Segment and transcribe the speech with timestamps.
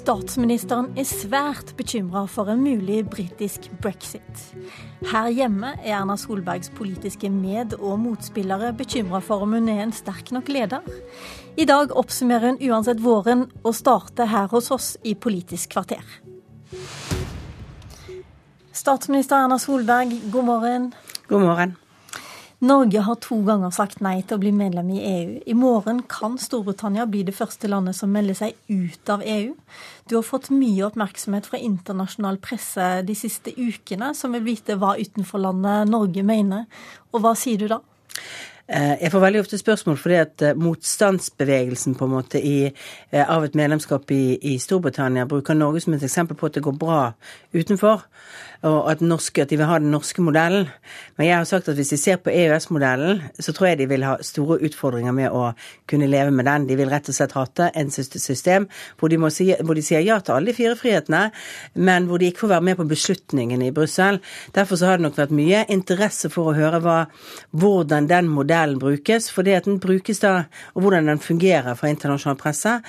[0.00, 4.44] Statsministeren er svært bekymra for en mulig britisk brexit.
[5.10, 9.92] Her hjemme er Erna Solbergs politiske med- og motspillere bekymra for om hun er en
[9.92, 10.80] sterk nok leder.
[11.56, 16.04] I dag oppsummerer hun uansett våren og starter her hos oss i Politisk kvarter.
[18.72, 20.92] Statsminister Erna Solberg, god morgen.
[21.28, 21.76] God morgen.
[22.60, 25.30] Norge har to ganger sagt nei til å bli medlem i EU.
[25.48, 29.54] I morgen kan Storbritannia bli det første landet som melder seg ut av EU.
[30.04, 34.92] Du har fått mye oppmerksomhet fra internasjonal presse de siste ukene, som vil vite hva
[35.00, 36.68] utenforlandet Norge mener.
[37.14, 37.80] Og hva sier du da?
[38.70, 42.68] Eh, jeg får veldig ofte spørsmål fordi at eh, motstandsbevegelsen på en måte i,
[43.10, 46.62] eh, av et medlemskap i, i, Storbritannia bruker Norge som et eksempel på at det
[46.62, 47.00] går bra
[47.50, 48.04] utenfor,
[48.62, 50.68] og at, norske, at, de vil ha den norske modellen.
[51.18, 54.04] Men jeg har sagt at hvis de ser på EØS-modellen, så tror jeg de vil
[54.06, 55.48] ha store utfordringer med å
[55.90, 56.68] kunne leve med den.
[56.68, 58.68] De vil rett og slett hate en system
[59.00, 61.24] hvor de, si, hvor de sier ja til alle de fire frihetene,
[61.74, 64.20] men hvor de ikke får være med på beslutningene i Brussel.
[64.54, 66.98] Derfor så har det nok vært mye interesse for å høre hva,
[67.50, 70.44] hvordan den modellen modellen brukes, fordi at den brukes da,
[70.74, 72.80] og hvordan den fungerer for internasjonal presse.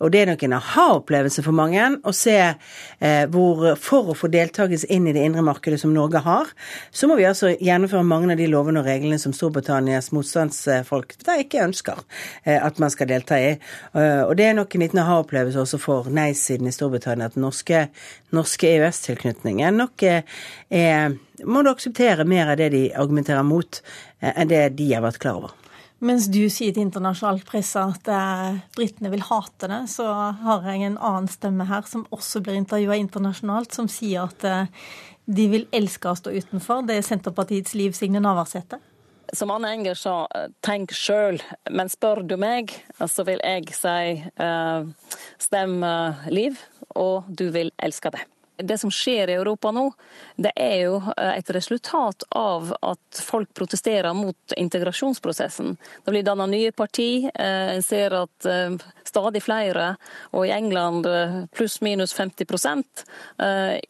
[0.00, 4.28] Og det er nok en aha-opplevelse for mange å se eh, hvor for å få
[4.28, 6.46] deltakelse inn i det indre markedet som Norge har,
[6.90, 11.36] så må vi altså gjennomføre mange av de lovene og reglene som Storbritannias motstandsfolk da
[11.40, 12.02] ikke ønsker
[12.44, 13.56] eh, at man skal delta i.
[13.96, 17.44] Uh, og det er nok en liten aha-opplevelse også for nei-siden i Storbritannia at den
[17.46, 17.86] norske,
[18.36, 20.36] norske EØS-tilknytningen nok eh,
[20.70, 23.80] er må du akseptere mer av det de argumenterer mot,
[24.20, 25.54] eh, enn det de har vært klar over.
[26.04, 30.06] Mens du sier til internasjonal presse at eh, britene vil hate det, så
[30.42, 34.90] har jeg en annen stemme her som også blir intervjua internasjonalt, som sier at eh,
[35.26, 36.84] de vil elske å stå utenfor.
[36.86, 38.78] Det er Senterpartiets Liv Signe Navarsete.
[39.34, 40.14] Som Anne Enger sa,
[40.62, 41.40] tenk sjøl.
[41.74, 42.70] Men spør du meg,
[43.10, 44.22] så vil jeg si
[45.48, 45.74] stem
[46.30, 46.62] Liv,
[46.94, 48.22] og du vil elske det.
[48.56, 49.90] Det som skjer i Europa nå,
[50.40, 55.74] det er jo eh, et resultat av at folk protesterer mot integrasjonsprosessen.
[56.04, 57.26] Det blir dannet nye parti.
[57.28, 59.90] Eh, en ser at eh, stadig flere,
[60.32, 61.06] og i England
[61.56, 63.04] pluss-minus 50%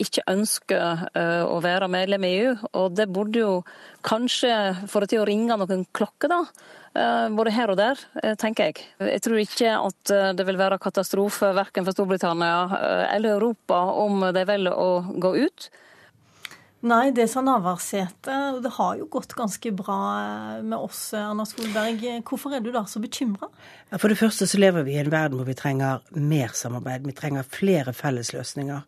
[0.02, 1.06] ikke ønsker
[1.48, 2.52] å være medlem i EU.
[2.78, 3.52] Og det burde jo
[4.06, 4.52] kanskje
[4.90, 6.42] få det til å ringe noen klokker, da.
[6.96, 8.84] Eh, både her og der, eh, tenker jeg.
[9.00, 14.24] Jeg tror ikke at eh, det vil være katastrofe verken for Storbritannia eller Europa om
[14.32, 15.68] de velger å gå ut.
[16.84, 18.34] Nei, det sa Navarsete.
[18.60, 19.96] Det har jo gått ganske bra
[20.60, 22.02] med oss, Erna Solberg.
[22.28, 23.48] Hvorfor er du da så bekymra?
[23.96, 27.06] For det første så lever vi i en verden hvor vi trenger mer samarbeid.
[27.08, 28.84] Vi trenger flere fellesløsninger.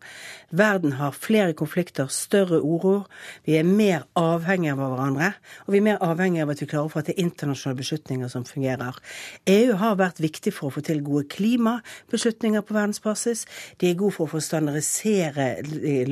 [0.53, 3.07] Verden har flere konflikter, større uro.
[3.49, 5.31] Vi er mer avhengige av hverandre.
[5.65, 8.45] Og vi er mer avhengige av at vi klarer å få til internasjonale beslutninger som
[8.45, 9.01] fungerer.
[9.49, 13.47] EU har vært viktig for å få til gode klimabeslutninger på verdensbasis.
[13.81, 15.51] De er gode for å få standardisere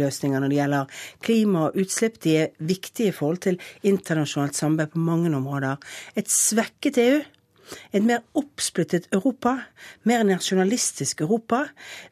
[0.01, 2.21] løsninger når det gjelder klima utslipp.
[2.23, 5.81] De er viktige i forhold til internasjonalt samarbeid på mange områder.
[6.15, 7.19] Et svekket EU
[7.91, 9.53] et mer oppsplittet Europa,
[10.07, 11.63] mer nasjonalistisk Europa,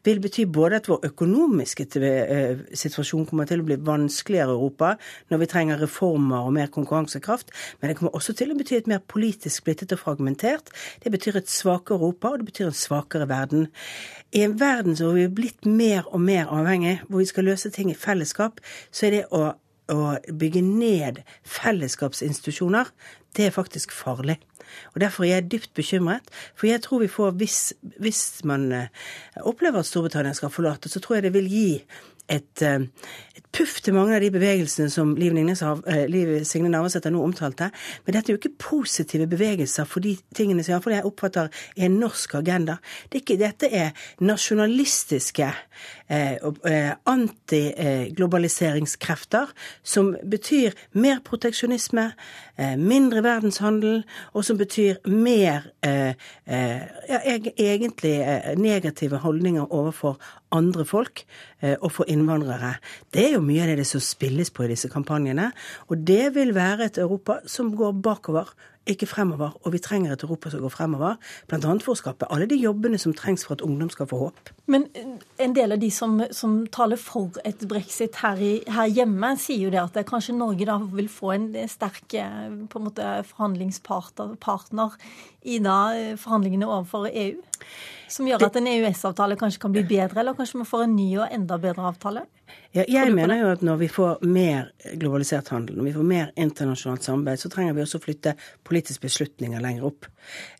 [0.06, 4.94] vil bety både at vår økonomiske eh, situasjon kommer til å bli vanskeligere i Europa
[5.32, 8.90] når vi trenger reformer og mer konkurransekraft, men det kommer også til å bety et
[8.90, 10.72] mer politisk splittet og fragmentert.
[11.02, 13.68] Det betyr et svakere Europa, og det betyr en svakere verden.
[14.36, 17.70] I en verden hvor vi er blitt mer og mer avhengig, hvor vi skal løse
[17.72, 19.54] ting i fellesskap, så er det å
[19.92, 22.90] å bygge ned fellesskapsinstitusjoner,
[23.36, 24.38] det er faktisk farlig.
[24.94, 26.22] Og Derfor er jeg dypt bekymret.
[26.54, 28.86] For jeg tror vi får, hvis, hvis man eh,
[29.40, 31.84] opplever at Storbritannia skal forlate, så tror jeg det vil gi
[32.28, 32.80] et, eh,
[33.36, 37.70] et, puff til mange av de bevegelsene som Liv, eh, Liv Signe Navarsete nå omtalte.
[38.04, 42.00] Men dette er jo ikke positive bevegelser for de tingene som jeg oppfatter er en
[42.00, 42.76] norsk agenda.
[43.08, 45.52] Det er ikke, dette er nasjonalistiske
[46.08, 46.32] eh,
[46.64, 49.46] eh, antiglobaliseringskrefter
[49.82, 52.12] som betyr mer proteksjonisme,
[52.58, 56.14] eh, mindre verdenshandel, og som betyr mer eh,
[56.46, 57.20] ja,
[57.58, 60.18] egentlig negative holdninger overfor
[60.54, 61.24] andre folk
[61.80, 62.76] og for innvandrere.
[63.12, 65.50] Det er jo mye av det som spilles på i disse kampanjene.
[65.90, 68.52] Og det vil være et Europa som går bakover
[68.86, 69.56] ikke fremover.
[69.64, 71.16] Og vi trenger et Europa som går fremover,
[71.50, 71.72] bl.a.
[71.82, 74.52] for å skape alle de jobbene som trengs for at ungdom skal få håp.
[74.70, 74.86] Men
[75.42, 79.66] en del av de som, som taler for et brexit her, i, her, hjemme, sier
[79.66, 84.96] jo det at kanskje Norge da vil få en sterk eh, på en måte forhandlingspartner
[85.46, 87.42] i da eh, forhandlingene overfor EU?
[88.08, 91.08] Som gjør at en EØS-avtale kanskje kan bli bedre, eller kanskje vi får en ny
[91.18, 92.26] og enda bedre avtale?
[92.76, 94.66] Ja, jeg mener jo at når vi får mer
[95.00, 98.34] globalisert handel, når vi får mer internasjonalt samarbeid, så trenger vi også å flytte
[98.68, 100.08] politiske beslutninger lenger opp.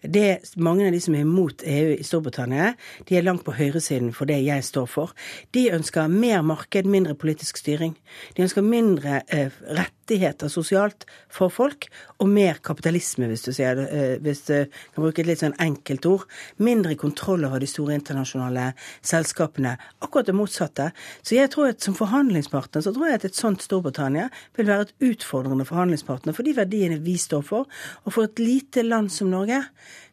[0.01, 2.71] Det, mange av de som er imot EU i Storbritannia,
[3.07, 5.13] de er langt på høyresiden for det jeg står for.
[5.53, 7.93] De ønsker mer marked, mindre politisk styring.
[8.37, 11.91] De ønsker mindre eh, rettigheter sosialt for folk,
[12.23, 14.55] og mer kapitalisme, hvis du, sier eh, hvis du
[14.95, 16.27] kan bruke et litt sånn enkelt ord.
[16.65, 18.71] Mindre kontroll over de store internasjonale
[19.05, 19.75] selskapene.
[20.01, 20.89] Akkurat det motsatte.
[21.21, 24.89] Så jeg tror at som forhandlingspartner så tror jeg at et sånt Storbritannia vil være
[24.89, 27.69] et utfordrende forhandlingspartner for de verdiene vi står for.
[28.05, 29.61] Og for et lite land som Norge,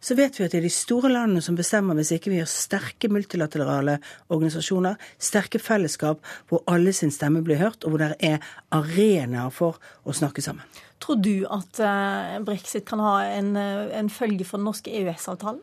[0.03, 2.49] så vet vi at det er de store landene som bestemmer hvis ikke vi har
[2.51, 8.41] sterke multilaterale organisasjoner, sterke fellesskap hvor alle sin stemme blir hørt, og hvor det er
[8.73, 10.65] arenaer for å snakke sammen.
[11.03, 15.59] Tror du at eh, brexit kan ha en, eh, en følge for den norske EØS-avtalen?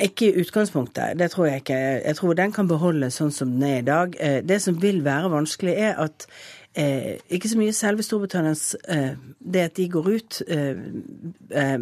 [0.00, 1.78] Ikke i utgangspunktet, det tror jeg ikke.
[2.04, 4.16] Jeg tror den kan beholdes sånn som den er i dag.
[4.20, 6.28] Eh, det som vil være vanskelig, er at
[6.78, 10.84] eh, ikke så mye selve Storbritannias eh, det at de går ut eh,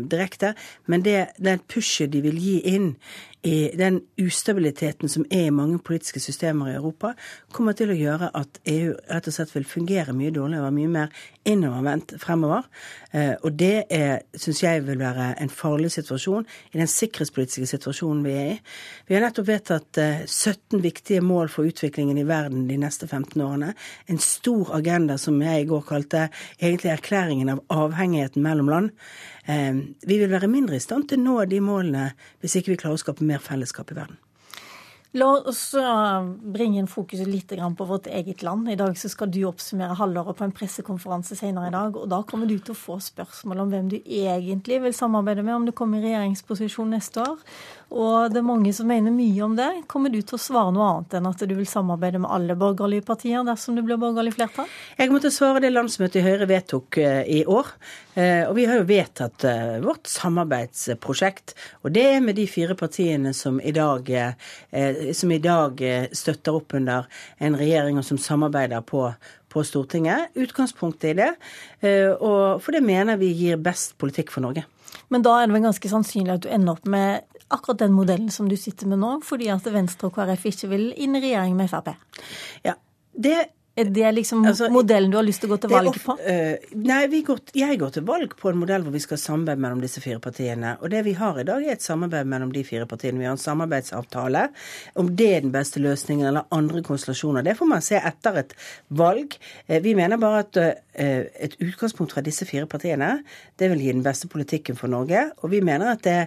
[0.08, 0.54] direkte,
[0.86, 2.94] men det, det pushet de vil gi inn
[3.42, 7.12] i den ustabiliteten som er i mange politiske systemer i Europa,
[7.54, 10.78] kommer til å gjøre at EU rett og slett vil fungere mye dårligere og være
[10.78, 12.66] mye mer innovervendt fremover.
[13.12, 13.86] Eh, og det
[14.36, 18.58] syns jeg vil være en farlig situasjon i den sikkerhetspolitiske situasjonen vi er i.
[19.08, 23.72] Vi har nettopp vedtatt 17 viktige mål for utviklingen i verden de neste 15 årene.
[24.10, 26.26] En stor agenda som jeg i går kalte
[26.58, 28.94] egentlig erklæringen av avhengigheten mellom land.
[29.48, 29.74] Eh,
[30.04, 32.10] vi vil være mindre i stand til å nå de målene
[32.42, 34.20] hvis ikke vi klarer å skape mer fellesskap i verden.
[35.16, 35.72] La oss
[36.52, 38.68] bringe inn fokuset litt på vårt eget land.
[38.68, 41.96] I dag skal du oppsummere halvåret på en pressekonferanse senere i dag.
[41.96, 45.54] og Da kommer du til å få spørsmål om hvem du egentlig vil samarbeide med
[45.54, 47.40] om du kommer i regjeringsposisjon neste år.
[47.88, 49.68] Og det er mange som mener mye om det.
[49.88, 53.06] Kommer du til å svare noe annet enn at du vil samarbeide med alle borgerlige
[53.08, 54.68] partier dersom det blir borgerlig flertall?
[54.98, 57.72] Jeg å svare det landsmøtet i Høyre vedtok eh, i år.
[58.12, 61.56] Eh, og vi har jo vedtatt eh, vårt samarbeidsprosjekt.
[61.86, 64.12] Og det er med de fire partiene som i dag,
[65.14, 65.80] som i dag
[66.16, 67.08] støtter opp under
[67.42, 69.08] en regjering og som samarbeider på
[69.48, 70.34] på Stortinget.
[70.36, 71.28] Utgangspunktet i det.
[72.20, 74.66] Og for det mener vi gir best politikk for Norge.
[75.08, 78.28] Men da er det vel ganske sannsynlig at du ender opp med akkurat den modellen
[78.32, 81.56] som du sitter med nå, fordi at Venstre og KrF ikke vil inn i regjering
[81.56, 81.94] med Frp?
[82.66, 82.76] Ja,
[83.16, 83.38] det
[83.78, 86.14] er det liksom altså, modellen du har lyst til å gå til valg på?
[86.18, 89.82] Uh, nei, går, jeg går til valg på en modell hvor vi skal samarbeide mellom
[89.82, 90.74] disse fire partiene.
[90.82, 93.20] Og det vi har i dag, er et samarbeid mellom de fire partiene.
[93.22, 94.48] Vi har en samarbeidsavtale.
[94.98, 98.56] Om det er den beste løsningen eller andre konstellasjoner, det får man se etter et
[99.00, 99.38] valg.
[99.68, 103.20] Uh, vi mener bare at uh, et utgangspunkt fra disse fire partiene,
[103.58, 105.28] det vil gi den beste politikken for Norge.
[105.44, 106.18] Og vi mener at det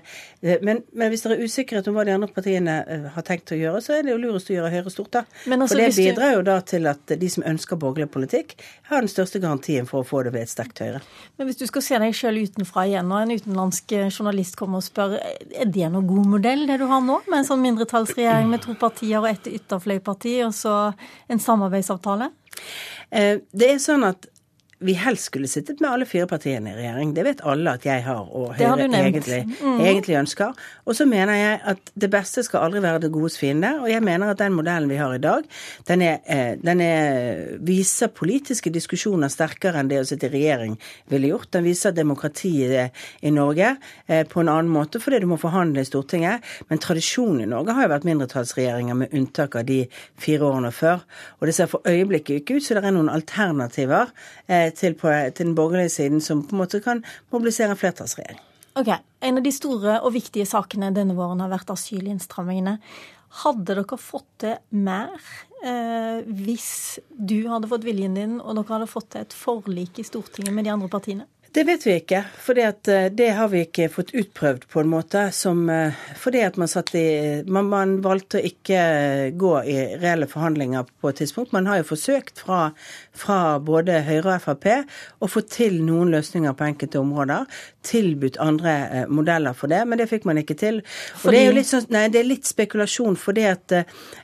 [0.63, 2.75] men, men, hvis det er usikkerhet om hva de andre partiene
[3.13, 5.21] har tenkt å gjøre, så er det jo lurest å gjøre Høyre stort, da.
[5.45, 8.55] Altså, for det bidrar jo da til at de som som ønsker borgerlig politikk,
[8.89, 11.01] har den største garantien for å få det ved et sterkt Høyre.
[11.37, 14.85] Men hvis du skal se deg sjøl utenfra igjen, og en utenlandsk journalist kommer og
[14.85, 18.63] spør er det noen god modell, det du har nå, med en sånn mindretallsregjering med
[18.65, 20.75] to partier og ett ytterfløyparti, og så
[21.31, 22.31] en samarbeidsavtale?
[23.09, 24.29] Eh, det er sånn at
[24.81, 27.13] vi helst skulle sittet med alle fire partiene i regjering.
[27.13, 29.81] Det vet alle at jeg har, og Høyre egentlig, mm.
[29.83, 30.57] egentlig, ønsker.
[30.89, 33.75] Og så mener jeg at det beste skal aldri være det godes fiende.
[33.83, 35.45] Og jeg mener at den modellen vi har i dag,
[35.87, 40.77] den, er, eh, den er, viser politiske diskusjoner sterkere enn det å sitte i regjering
[41.13, 41.51] ville gjort.
[41.53, 43.75] Den viser demokratiet i Norge
[44.07, 46.41] eh, på en annen måte, fordi du må forhandle i Stortinget.
[46.71, 49.83] Men tradisjonen i Norge har jo vært mindretallsregjeringer, med unntak av de
[50.19, 51.05] fire årene før.
[51.39, 54.09] Og det ser for øyeblikket ikke ut så det er noen alternativer
[54.47, 58.41] eh, til, på, til den borgerlige siden som på en måte kan mobilisere en flertallsregjering.
[58.79, 62.77] Ok, En av de store og viktige sakene denne våren har vært asylinnstrammingene.
[63.41, 65.11] Hadde dere fått til mer
[65.63, 70.07] eh, hvis du hadde fått viljen din og dere hadde fått til et forlik i
[70.07, 71.27] Stortinget med de andre partiene?
[71.51, 75.25] Det vet vi ikke, for eh, det har vi ikke fått utprøvd på en måte
[75.35, 78.83] som eh, Fordi at man satt i man, man, valgte å ikke
[79.35, 81.51] gå i reelle forhandlinger på et tidspunkt.
[81.51, 82.69] Man har jo forsøkt fra,
[83.11, 84.67] fra både Høyre og Frp
[85.19, 87.59] å få til noen løsninger på enkelte områder.
[87.83, 90.79] Tilbudt andre eh, modeller for det, men det fikk man ikke til.
[91.19, 91.43] Fordi...
[91.51, 93.77] det er sånn, nei, det er litt spekulasjon, fordi at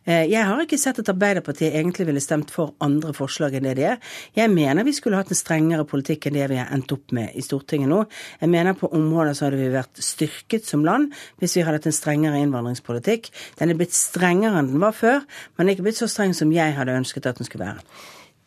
[0.07, 3.87] jeg har ikke sett at Arbeiderpartiet egentlig ville stemt for andre forslag enn det de
[3.89, 3.99] er.
[4.37, 7.16] Jeg mener vi skulle hatt en strengere politikk enn det vi har endt opp med
[7.17, 8.03] med i Stortinget nå.
[8.41, 11.09] Jeg mener på områder så hadde vi vært styrket som land
[11.41, 13.31] hvis vi hadde hatt en strengere innvandringspolitikk.
[13.59, 15.25] Den er blitt strengere enn den var før,
[15.57, 17.83] men ikke blitt så streng som jeg hadde ønsket at den skulle være.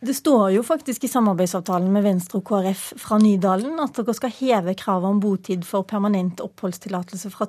[0.00, 4.32] Det står jo faktisk i samarbeidsavtalen med Venstre og KrF fra Nydalen at dere skal
[4.32, 7.48] heve kravet om botid for permanent oppholdstillatelse fra,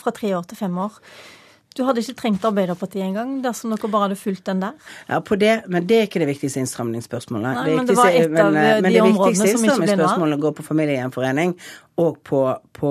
[0.00, 0.96] fra tre år til fem år.
[1.76, 4.76] Du hadde ikke trengt Arbeiderpartiet engang dersom dere bare hadde fulgt den der?
[5.10, 7.50] Ja, på det, men det er ikke det viktigste innstramningsspørsmålet.
[7.58, 10.66] Nei, det men det var et av men, de men det viktigste innstramningsspørsmålet går på
[10.70, 11.52] familiegjenforening
[12.00, 12.40] og på,
[12.76, 12.90] på,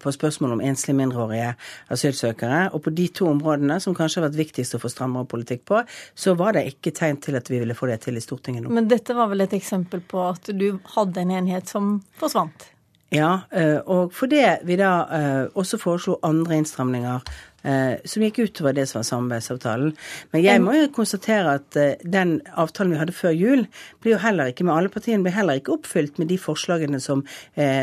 [0.00, 1.52] på spørsmål om enslige mindreårige
[1.92, 2.66] asylsøkere.
[2.72, 5.84] Og på de to områdene, som kanskje har vært viktigst å få strammere politikk på,
[6.14, 8.72] så var det ikke tegn til at vi ville få det til i Stortinget nå.
[8.72, 12.72] Men dette var vel et eksempel på at du hadde en enighet som forsvant?
[13.12, 18.74] Ja, eh, og fordi vi da eh, også foreslo andre innstramninger eh, som gikk utover
[18.76, 19.92] det som var samarbeidsavtalen.
[20.34, 23.66] Men jeg må jo konstatere at den avtalen vi hadde før jul,
[24.02, 27.24] blir jo heller ikke med alle partiene, blir heller ikke oppfylt med de forslagene som,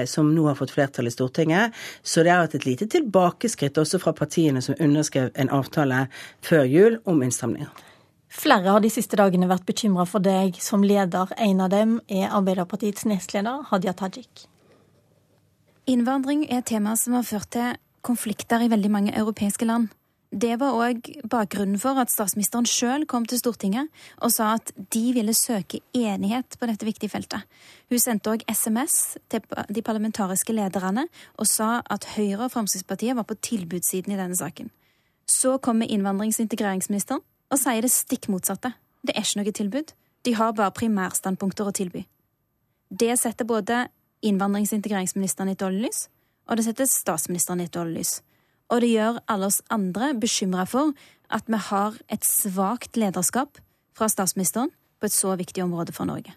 [0.10, 1.76] som nå har fått flertall i Stortinget.
[2.04, 6.08] Så det har vært et lite tilbakeskritt også fra partiene som underskrev en avtale
[6.46, 7.72] før jul om innstramninger.
[8.30, 11.32] Flere har de siste dagene vært bekymra for deg som leder.
[11.42, 14.46] En av dem er Arbeiderpartiets nestleder, Hadia Tajik.
[15.90, 19.90] Innvandring er et tema som har ført til konflikter i veldig mange europeiske land.
[20.30, 23.90] Det var òg bakgrunnen for at statsministeren sjøl kom til Stortinget
[24.22, 27.48] og sa at de ville søke enighet på dette viktige feltet.
[27.90, 33.26] Hun sendte òg SMS til de parlamentariske lederne og sa at Høyre og Fremskrittspartiet var
[33.26, 34.70] på tilbudssiden i denne saken.
[35.26, 38.76] Så kommer innvandrings- og integreringsministeren og sier det stikk motsatte.
[39.02, 39.94] Det er ikke noe tilbud.
[40.26, 42.06] De har bare primærstandpunkter å tilby.
[42.90, 43.88] Det setter både
[44.22, 46.06] innvandrings- og integreringsministeren i dårlig lys,
[46.50, 48.14] og det setter statsministeren i et dårlig lys.
[48.74, 50.94] Og det gjør alle oss andre bekymra for
[51.30, 53.62] at vi har et svakt lederskap
[53.98, 56.34] fra statsministeren på et så viktig område for Norge.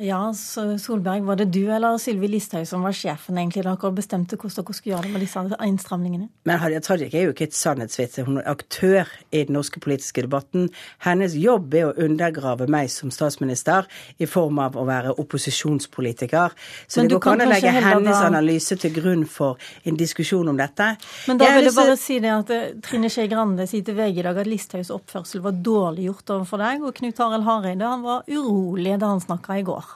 [0.00, 4.38] Ja, Solberg, var det du eller Sylvi Listhaug som var sjefen egentlig da dere bestemte
[4.40, 6.28] hvordan dere skulle gjøre det med disse innstramningene?
[6.48, 8.24] Men Hadia Tajik er jo ikke et sannhetsvitne.
[8.24, 10.70] hun er aktør i den norske politiske debatten.
[11.04, 13.84] Hennes jobb er å undergrave meg som statsminister
[14.16, 16.56] i form av å være opposisjonspolitiker.
[16.88, 18.24] Så det går ikke an å legge hennes da...
[18.32, 20.88] analyse til grunn for en diskusjon om dette.
[21.28, 24.24] Men da vil jeg bare si det at eh, Trine Skei Grande sier til VG
[24.24, 28.08] i dag at Listhaugs oppførsel var dårlig gjort overfor deg, og Knut Arild Hareide han
[28.08, 29.91] var urolig da han snakka i går.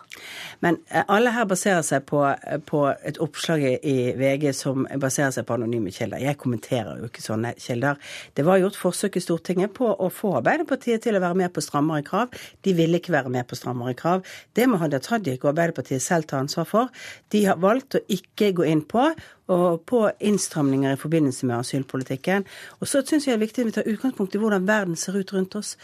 [0.65, 5.35] Men eh, alle her baserer seg på, eh, på, et oppslag i VG som baserer
[5.35, 6.23] seg på anonyme kilder.
[6.23, 8.00] Jeg kommenterer jo ikke sånne kilder.
[8.37, 11.65] Det var gjort forsøk i Stortinget på å få Arbeiderpartiet til å være med på
[11.65, 12.35] strammere krav.
[12.65, 14.26] De ville ikke være med på strammere krav.
[14.57, 16.93] Det må Hadia Tajik og Arbeiderpartiet selv ta ansvar for.
[17.33, 19.11] De har valgt å ikke gå inn på
[19.53, 22.47] og på innstramninger i forbindelse med asylpolitikken.
[22.81, 25.19] Og så syns jeg det er viktig at vi tar utgangspunkt i hvordan verden ser
[25.21, 25.76] ut rundt oss.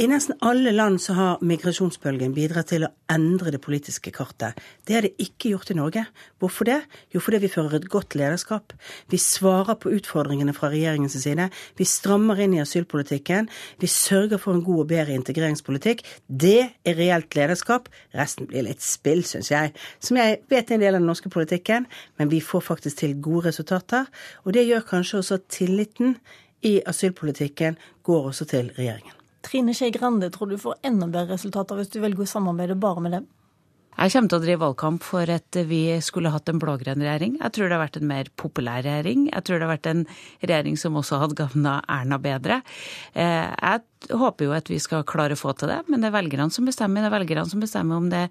[0.00, 4.56] I nesten alle land så har migrasjonsbølgen bidratt til å endre det politiske kartet.
[4.88, 6.04] Det har det ikke gjort i Norge.
[6.40, 6.78] Hvorfor det?
[7.12, 8.72] Jo, fordi vi fører et godt lederskap.
[9.12, 11.50] Vi svarer på utfordringene fra regjeringens side.
[11.76, 13.50] Vi strammer inn i asylpolitikken.
[13.84, 16.00] Vi sørger for en god og bedre integreringspolitikk.
[16.32, 17.92] Det er reelt lederskap.
[18.16, 19.76] Resten blir litt spill, syns jeg.
[20.00, 23.18] Som jeg vet er en del av den norske politikken, men vi får faktisk til
[23.20, 24.08] gode resultater.
[24.48, 26.16] Og det gjør kanskje også at tilliten
[26.64, 27.76] i asylpolitikken
[28.08, 29.19] går også til regjeringen.
[29.46, 33.04] Trine Skei Grande tror du får enda bedre resultater hvis du velger å samarbeide bare
[33.04, 33.28] med dem?
[33.98, 37.36] Jeg kommer til å drive valgkamp for at vi skulle hatt en blå-grønn regjering.
[37.42, 39.26] Jeg tror det har vært en mer populær regjering.
[39.32, 40.04] Jeg tror det har vært en
[40.40, 42.62] regjering som også hadde gagna Erna bedre.
[43.12, 46.14] Eh, jeg håper jo at vi skal klare å få til det, men det er
[46.14, 47.04] velgerne som bestemmer.
[47.04, 48.22] Det er velgerne som bestemmer om det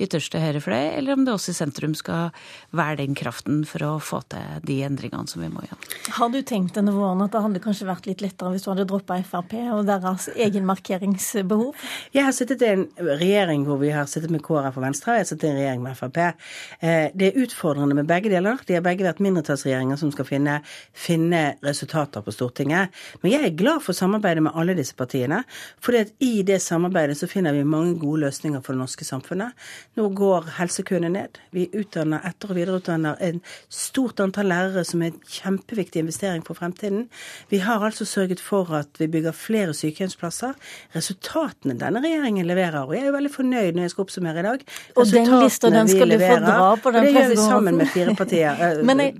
[0.00, 2.32] er høyre fløy, eller om det også i sentrum skal
[2.76, 5.78] være den kraften for å få til de endringene som vi må gjøre.
[6.16, 8.88] Har du tenkt denne våren at det hadde kanskje vært litt lettere hvis du hadde
[8.88, 11.86] droppa Frp og deres egenmarkeringsbehov?
[12.16, 15.20] Jeg har sittet i en regjering hvor vi har sittet med KrF og Venstre, og
[15.20, 16.18] jeg satt i en regjering med Frp.
[16.18, 18.60] Eh, det er utfordrende med begge deler.
[18.66, 20.58] De har begge vært mindretallsregjeringer som skal finne,
[20.92, 22.94] finne resultater på Stortinget.
[23.22, 25.42] Men jeg er glad for samarbeidet med alle disse partiene
[25.80, 29.56] For i det samarbeidet så finner vi mange gode løsninger for det norske samfunnet.
[29.96, 31.38] Nå går helsekøene ned.
[31.54, 36.58] Vi utdanner etter- og videreutdanner en stort antall lærere som er en kjempeviktig investering for
[36.58, 37.08] fremtiden.
[37.50, 40.54] Vi har altså sørget for at vi bygger flere sykehjemsplasser.
[40.96, 44.46] Resultatene denne regjeringen leverer, og jeg er jo veldig fornøyd når jeg skal oppsummere i
[44.48, 44.64] dag.
[44.98, 47.14] Og den lista den skal du få dra på den pressekonferansen.
[47.14, 48.62] det gjør vi sammen med fire partier.
[48.90, 49.14] men, jeg,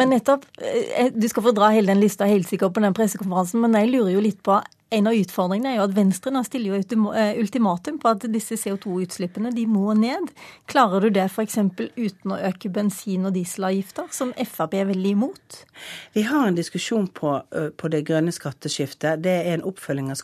[0.00, 3.62] men nettopp, eh, du skal få dra hele den lista helt sikkert på den pressekonferansen,
[3.64, 4.58] men jeg lurer jo litt på
[4.90, 8.58] en av utfordringene er jo at Venstre nå stiller jo eh, ultimatum på at disse
[8.58, 10.32] CO2-utslippene de må ned.
[10.70, 11.58] Klarer du det f.eks.
[11.78, 15.60] uten å øke bensin- og dieselavgifter, som Frp er veldig imot?
[16.16, 19.22] Vi har en diskusjon på, på det grønne skatteskiftet.
[19.22, 20.22] Det er en oppfølging av,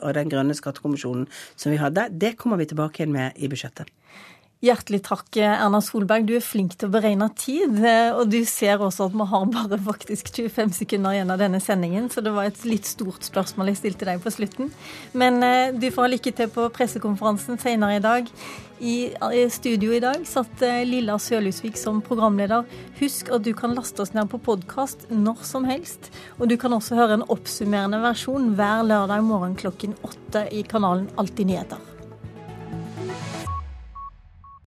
[0.00, 2.08] av den grønne skattekommisjonen som vi hadde.
[2.12, 3.92] Det kommer vi tilbake igjen med i budsjettet.
[4.62, 6.28] Hjertelig takk, Erna Solberg.
[6.28, 7.80] Du er flink til å beregne tid.
[8.14, 12.06] Og du ser også at vi har bare faktisk 25 sekunder igjen av denne sendingen,
[12.06, 14.70] så det var et litt stort spørsmål jeg stilte deg på slutten.
[15.18, 18.30] Men eh, du får ha lykke til på pressekonferansen senere i dag.
[18.78, 19.10] I
[19.50, 22.62] studio i dag satt eh, Lilla Sørlusvik som programleder.
[23.02, 26.12] Husk at du kan laste oss ned på podkast når som helst.
[26.38, 31.10] Og du kan også høre en oppsummerende versjon hver lørdag morgen klokken åtte i kanalen
[31.18, 31.91] Alltid nyheter.